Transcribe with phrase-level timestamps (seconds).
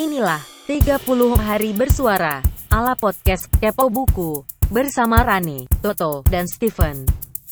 [0.00, 0.96] Inilah 30
[1.36, 2.40] hari bersuara
[2.72, 7.04] ala podcast Kepo Buku bersama Rani, Toto, dan Steven.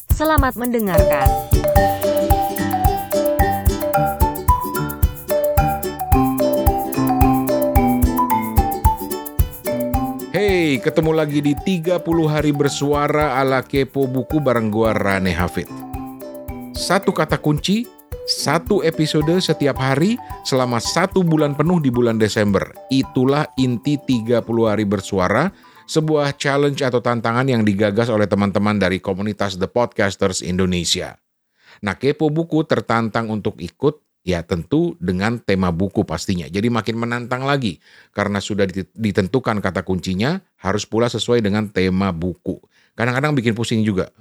[0.08, 1.29] Selamat mendengarkan.
[10.33, 12.01] Hey, ketemu lagi di 30
[12.33, 15.69] hari bersuara ala kepo buku bareng gua Rane Hafid.
[16.73, 17.98] Satu kata kunci,
[18.29, 22.60] satu episode setiap hari selama satu bulan penuh di bulan Desember.
[22.92, 25.48] Itulah inti 30 hari bersuara,
[25.88, 31.16] sebuah challenge atau tantangan yang digagas oleh teman-teman dari komunitas The Podcasters Indonesia.
[31.80, 36.45] Nah, kepo buku tertantang untuk ikut Ya tentu dengan tema buku pastinya.
[36.45, 37.80] Jadi makin menantang lagi
[38.12, 42.60] karena sudah ditentukan kata kuncinya harus pula sesuai dengan tema buku.
[42.92, 44.12] Kadang-kadang bikin pusing juga.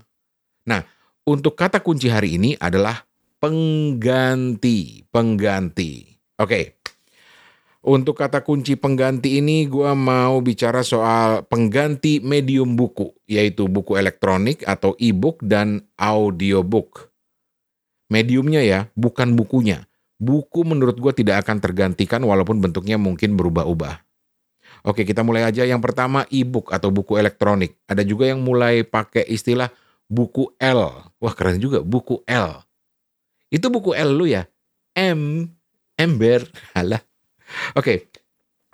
[0.64, 0.80] Nah,
[1.28, 3.07] untuk kata kunci hari ini adalah
[3.42, 5.92] pengganti, pengganti.
[6.38, 6.78] Oke.
[7.88, 14.66] Untuk kata kunci pengganti ini gue mau bicara soal pengganti medium buku, yaitu buku elektronik
[14.68, 17.08] atau e-book dan audiobook.
[18.12, 24.02] Mediumnya ya, bukan bukunya buku menurut gue tidak akan tergantikan walaupun bentuknya mungkin berubah-ubah.
[24.86, 25.66] Oke, kita mulai aja.
[25.66, 27.78] Yang pertama e-book atau buku elektronik.
[27.90, 29.74] Ada juga yang mulai pakai istilah
[30.06, 31.12] buku L.
[31.18, 32.62] Wah, keren juga, buku L.
[33.48, 34.48] Itu buku L lu ya?
[34.98, 35.48] M,
[35.96, 37.00] ember, halah.
[37.78, 38.12] Oke,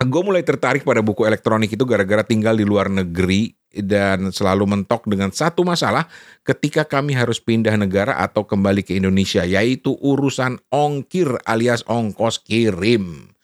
[0.02, 5.06] gue mulai tertarik pada buku elektronik itu gara-gara tinggal di luar negeri dan selalu mentok
[5.10, 6.06] dengan satu masalah
[6.46, 13.34] ketika kami harus pindah negara atau kembali ke Indonesia, yaitu urusan ongkir alias ongkos kirim.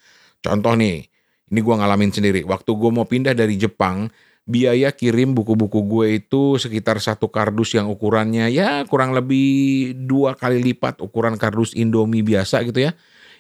[0.41, 1.11] Contoh nih,
[1.51, 2.41] ini gue ngalamin sendiri.
[2.47, 4.09] Waktu gue mau pindah dari Jepang,
[4.51, 10.59] biaya kirim buku-buku gue itu sekitar satu kardus yang ukurannya ya kurang lebih dua kali
[10.59, 12.93] lipat ukuran kardus Indomie biasa gitu ya.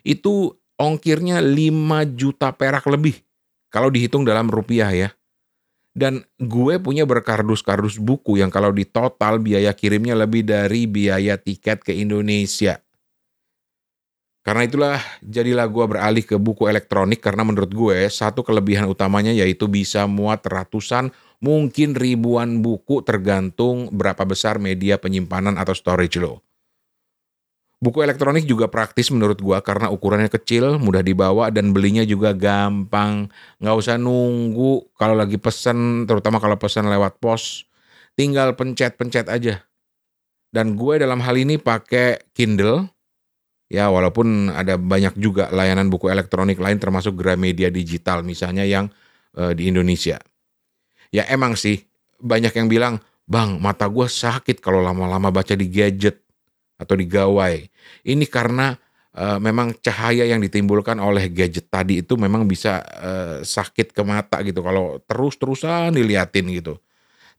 [0.06, 3.20] Itu ongkirnya 5 juta perak lebih.
[3.68, 5.10] Kalau dihitung dalam rupiah ya.
[5.90, 11.82] Dan gue punya berkardus-kardus buku yang kalau di total biaya kirimnya lebih dari biaya tiket
[11.82, 12.78] ke Indonesia.
[14.40, 19.68] Karena itulah jadilah gue beralih ke buku elektronik karena menurut gue satu kelebihan utamanya yaitu
[19.68, 21.12] bisa muat ratusan
[21.44, 26.40] mungkin ribuan buku tergantung berapa besar media penyimpanan atau storage lo.
[27.80, 33.32] Buku elektronik juga praktis menurut gua karena ukurannya kecil, mudah dibawa dan belinya juga gampang.
[33.56, 37.64] Nggak usah nunggu kalau lagi pesen, terutama kalau pesen lewat pos.
[38.20, 39.64] Tinggal pencet-pencet aja.
[40.52, 42.84] Dan gue dalam hal ini pakai Kindle.
[43.70, 48.90] Ya walaupun ada banyak juga layanan buku elektronik lain termasuk Gramedia Digital misalnya yang
[49.38, 50.18] uh, di Indonesia.
[51.14, 51.86] Ya emang sih
[52.18, 52.98] banyak yang bilang,
[53.30, 56.18] bang mata gue sakit kalau lama-lama baca di gadget
[56.82, 57.62] atau di gawai.
[58.02, 58.74] Ini karena
[59.14, 64.42] uh, memang cahaya yang ditimbulkan oleh gadget tadi itu memang bisa uh, sakit ke mata
[64.42, 66.74] gitu kalau terus-terusan diliatin gitu.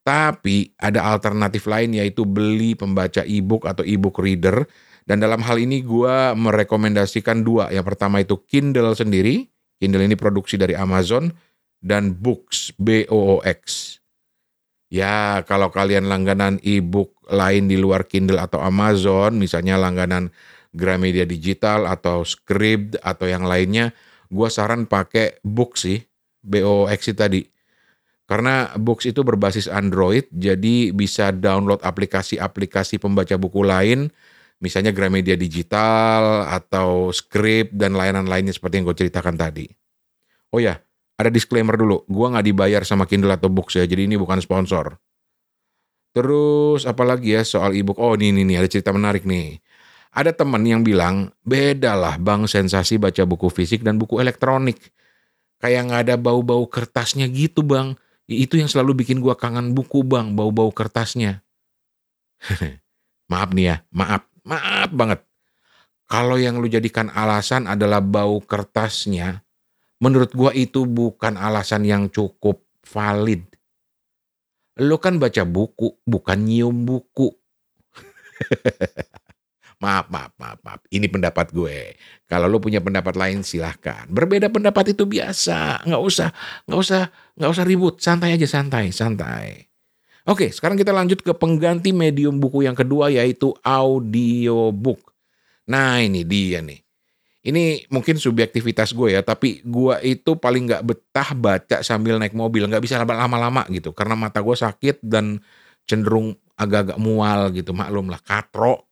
[0.01, 4.65] Tapi ada alternatif lain yaitu beli pembaca e-book atau e-book reader
[5.05, 7.69] dan dalam hal ini gue merekomendasikan dua.
[7.69, 9.45] Yang pertama itu Kindle sendiri.
[9.81, 11.29] Kindle ini produksi dari Amazon
[11.81, 13.97] dan Books B O O X.
[14.91, 20.29] Ya, kalau kalian langganan e-book lain di luar Kindle atau Amazon, misalnya langganan
[20.75, 23.95] Gramedia Digital atau Script atau yang lainnya,
[24.27, 25.99] gua saran pakai Books sih,
[26.43, 27.50] BOX tadi.
[28.31, 34.07] Karena Books itu berbasis Android, jadi bisa download aplikasi-aplikasi pembaca buku lain,
[34.63, 39.67] misalnya Gramedia Digital atau Script dan layanan lainnya seperti yang gue ceritakan tadi.
[40.55, 40.79] Oh ya,
[41.19, 44.95] ada disclaimer dulu, gua nggak dibayar sama Kindle atau Books ya, jadi ini bukan sponsor.
[46.15, 49.59] Terus apalagi ya soal ebook, oh ini, ini, ini ada cerita menarik nih.
[50.15, 54.79] Ada teman yang bilang, beda lah bang sensasi baca buku fisik dan buku elektronik.
[55.59, 57.95] Kayak nggak ada bau-bau kertasnya gitu bang.
[58.29, 61.41] Itu yang selalu bikin gua kangen buku bang, bau-bau kertasnya.
[63.31, 65.21] maaf nih ya, maaf, maaf banget.
[66.09, 69.45] Kalau yang lu jadikan alasan adalah bau kertasnya,
[70.01, 73.45] Menurut gua itu bukan alasan yang cukup valid.
[74.81, 77.29] Lo kan baca buku, bukan nyium buku.
[79.81, 80.79] maaf, maaf, maaf, maaf.
[80.93, 81.97] Ini pendapat gue.
[82.29, 84.05] Kalau lo punya pendapat lain silahkan.
[84.07, 85.83] Berbeda pendapat itu biasa.
[85.83, 86.29] Nggak usah,
[86.69, 87.03] nggak usah,
[87.35, 87.97] nggak usah ribut.
[87.99, 89.67] Santai aja, santai, santai.
[90.29, 95.01] Oke, sekarang kita lanjut ke pengganti medium buku yang kedua yaitu audiobook.
[95.65, 96.77] Nah ini dia nih.
[97.41, 102.69] Ini mungkin subjektivitas gue ya, tapi gue itu paling nggak betah baca sambil naik mobil,
[102.69, 105.41] nggak bisa lama-lama gitu, karena mata gue sakit dan
[105.89, 108.90] cenderung agak-agak mual gitu, maklum lah, katro.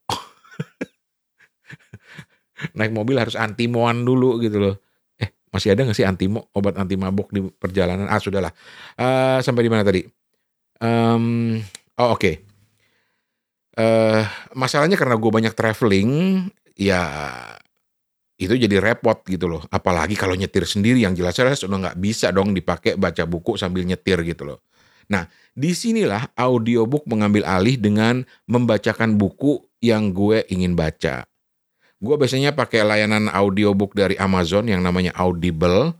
[2.78, 4.76] naik mobil harus anti moan dulu gitu loh.
[5.20, 8.12] Eh, Masih ada nggak sih anti obat anti mabuk di perjalanan?
[8.12, 8.52] Ah sudahlah.
[9.00, 10.04] Uh, sampai di mana tadi?
[10.80, 11.58] Um,
[12.00, 12.20] oh oke.
[12.20, 12.36] Okay.
[13.80, 14.28] Uh,
[14.60, 16.12] masalahnya karena gue banyak traveling,
[16.76, 17.00] ya
[18.40, 19.62] itu jadi repot gitu loh.
[19.72, 24.24] Apalagi kalau nyetir sendiri yang jelas-jelas udah nggak bisa dong dipakai baca buku sambil nyetir
[24.24, 24.60] gitu loh.
[25.12, 31.28] Nah, di sinilah audiobook mengambil alih dengan membacakan buku yang gue ingin baca.
[32.00, 35.92] Gue biasanya pakai layanan audiobook dari Amazon yang namanya Audible.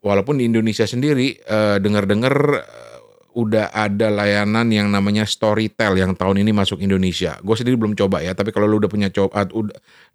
[0.00, 2.98] Walaupun di Indonesia sendiri uh, dengar-dengar uh,
[3.36, 7.36] udah ada layanan yang namanya Storytel yang tahun ini masuk Indonesia.
[7.44, 9.48] Gue sendiri belum coba ya, tapi kalau lu udah punya coba, uh,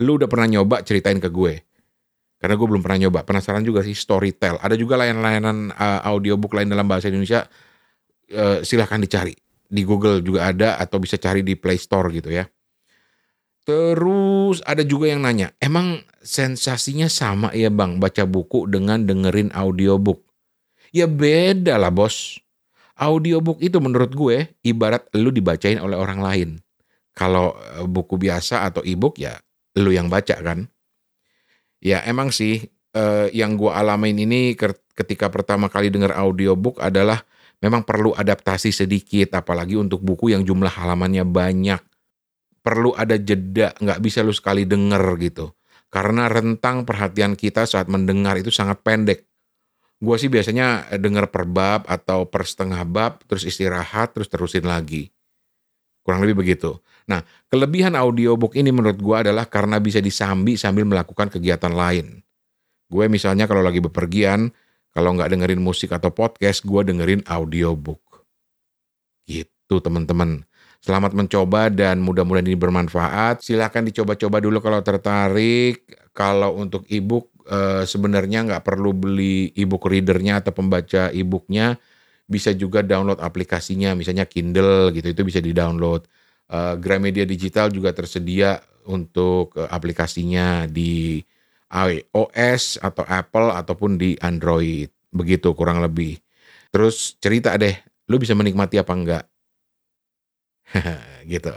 [0.01, 1.62] lu udah pernah nyoba ceritain ke gue.
[2.42, 3.21] Karena gue belum pernah nyoba.
[3.21, 4.57] Penasaran juga sih Storytel.
[4.57, 7.45] Ada juga layanan-layanan uh, audiobook lain dalam bahasa Indonesia.
[8.31, 9.36] Uh, silahkan dicari
[9.68, 12.48] di Google juga ada atau bisa cari di Play Store gitu ya.
[13.62, 20.25] Terus ada juga yang nanya, emang sensasinya sama ya bang baca buku dengan dengerin audiobook?
[20.90, 22.42] Ya beda lah bos.
[22.98, 26.50] Audiobook itu menurut gue ibarat lu dibacain oleh orang lain.
[27.13, 29.38] Kalau eh, buku biasa atau ebook ya
[29.78, 30.66] lu yang baca kan.
[31.81, 32.66] Ya emang sih
[32.98, 34.58] eh, yang gue alamin ini
[34.98, 37.22] ketika pertama kali denger audiobook adalah
[37.62, 41.81] memang perlu adaptasi sedikit apalagi untuk buku yang jumlah halamannya banyak
[42.62, 45.54] perlu ada jeda, nggak bisa lu sekali denger gitu.
[45.92, 49.28] Karena rentang perhatian kita saat mendengar itu sangat pendek.
[50.02, 55.13] Gue sih biasanya denger per bab atau per setengah bab, terus istirahat, terus terusin lagi.
[56.02, 56.81] Kurang lebih begitu.
[57.06, 57.22] Nah,
[57.52, 62.25] kelebihan audiobook ini menurut gue adalah karena bisa disambi sambil melakukan kegiatan lain.
[62.90, 64.50] Gue misalnya kalau lagi bepergian,
[64.92, 68.25] kalau nggak dengerin musik atau podcast, gue dengerin audiobook.
[69.30, 70.44] Gitu teman-teman.
[70.81, 73.45] Selamat mencoba dan mudah-mudahan ini bermanfaat.
[73.45, 75.86] Silahkan dicoba-coba dulu kalau tertarik.
[76.10, 81.78] Kalau untuk ebook e, sebenarnya nggak perlu beli ebook readernya atau pembaca ebooknya.
[82.25, 86.10] Bisa juga download aplikasinya, misalnya Kindle gitu, itu bisa di-download.
[86.50, 88.57] E, Gramedia Digital juga tersedia
[88.89, 91.22] untuk e, aplikasinya di
[91.69, 94.89] iOS atau Apple ataupun di Android.
[95.13, 96.18] Begitu kurang lebih.
[96.74, 97.77] Terus cerita deh,
[98.10, 99.31] lu bisa menikmati apa enggak?
[101.31, 101.53] gitu.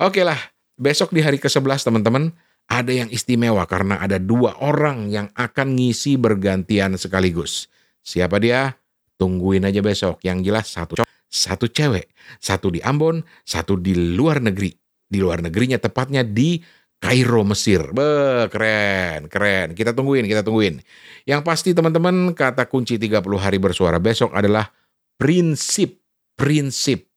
[0.00, 0.38] Oke lah,
[0.80, 2.32] besok di hari ke-11 teman-teman,
[2.70, 7.66] ada yang istimewa karena ada dua orang yang akan ngisi bergantian sekaligus.
[8.00, 8.78] Siapa dia?
[9.20, 10.22] Tungguin aja besok.
[10.24, 12.10] Yang jelas satu satu cewek,
[12.40, 14.72] satu di Ambon, satu di luar negeri.
[15.10, 16.62] Di luar negerinya tepatnya di
[17.02, 17.90] Kairo, Mesir.
[17.90, 19.74] Be, keren, keren.
[19.74, 20.78] Kita tungguin, kita tungguin.
[21.26, 24.70] Yang pasti teman-teman, kata kunci 30 hari bersuara besok adalah
[25.18, 25.98] prinsip.
[26.38, 27.09] Prinsip.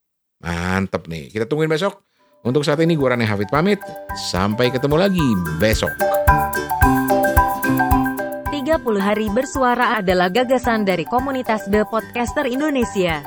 [0.43, 1.31] Mantep nih.
[1.31, 2.03] Kita tungguin besok.
[2.43, 3.79] Untuk saat ini gue Rane Hafid pamit.
[4.27, 5.27] Sampai ketemu lagi
[5.63, 5.95] besok.
[8.51, 13.23] 30 hari bersuara adalah gagasan dari komunitas The Podcaster Indonesia.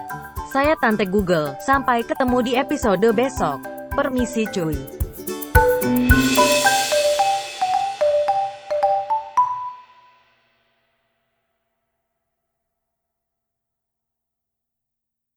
[0.53, 1.57] Saya Tante Google.
[1.65, 3.65] Sampai ketemu di episode besok.
[3.97, 5.06] Permisi cuy.